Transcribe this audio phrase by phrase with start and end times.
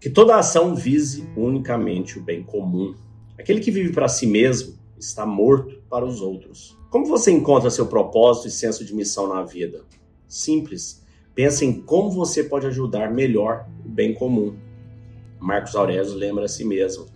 [0.00, 2.94] Que toda ação vise unicamente o bem comum.
[3.36, 6.78] Aquele que vive para si mesmo está morto para os outros.
[6.88, 9.84] Como você encontra seu propósito e senso de missão na vida?
[10.28, 11.04] Simples.
[11.34, 14.54] Pensa em como você pode ajudar melhor o bem comum.
[15.40, 17.06] Marcos Aurélio lembra a si mesmo.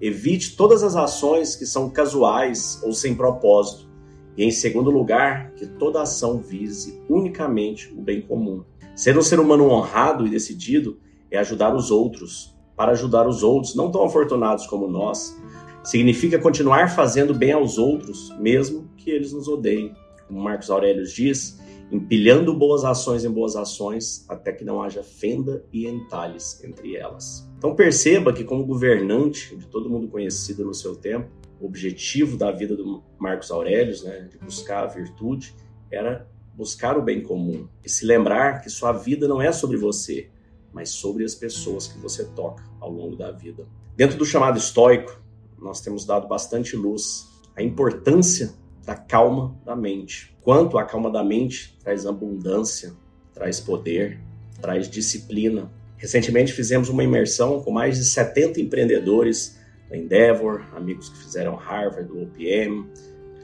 [0.00, 3.86] Evite todas as ações que são casuais ou sem propósito.
[4.34, 8.64] E, em segundo lugar, que toda ação vise unicamente o bem comum.
[8.96, 10.98] Ser um ser humano honrado e decidido
[11.30, 12.56] é ajudar os outros.
[12.76, 15.36] Para ajudar os outros, não tão afortunados como nós,
[15.84, 19.94] significa continuar fazendo bem aos outros, mesmo que eles nos odeiem.
[20.26, 25.64] Como Marcos Aurélio diz, empilhando boas ações em boas ações, até que não haja fenda
[25.72, 27.48] e entalhes entre elas.
[27.58, 31.28] Então perceba que, como governante de todo mundo conhecido no seu tempo,
[31.60, 35.54] o objetivo da vida do Marcos Aurélio, né, de buscar a virtude,
[35.90, 40.30] era buscar o bem comum e se lembrar que sua vida não é sobre você,
[40.72, 43.66] mas sobre as pessoas que você toca ao longo da vida.
[43.96, 45.20] Dentro do chamado estoico,
[45.58, 48.54] nós temos dado bastante luz à importância
[48.84, 50.36] da calma da mente.
[50.42, 52.94] Quanto a calma da mente traz abundância,
[53.34, 54.20] traz poder,
[54.60, 55.70] traz disciplina.
[55.96, 62.08] Recentemente fizemos uma imersão com mais de 70 empreendedores da Endeavor, amigos que fizeram Harvard,
[62.08, 62.88] do OPM,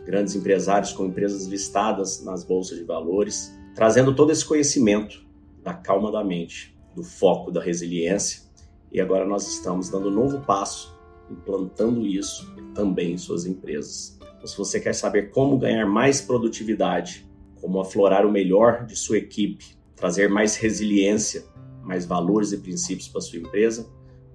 [0.06, 5.27] grandes empresários com empresas listadas nas bolsas de valores, trazendo todo esse conhecimento
[5.62, 8.42] da calma da mente, do foco da resiliência.
[8.91, 10.98] E agora nós estamos dando um novo passo,
[11.30, 14.19] implantando isso também em suas empresas.
[14.36, 17.28] Então, se você quer saber como ganhar mais produtividade,
[17.61, 21.44] como aflorar o melhor de sua equipe, trazer mais resiliência,
[21.83, 23.89] mais valores e princípios para sua empresa,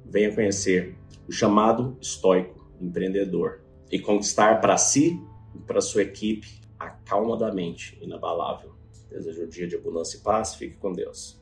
[0.05, 0.95] venha conhecer
[1.27, 5.19] o chamado estoico empreendedor e conquistar para si
[5.55, 8.71] e para sua equipe a calma da mente inabalável.
[9.09, 10.55] Desejo um dia de abundância e paz.
[10.55, 11.39] Fique com Deus.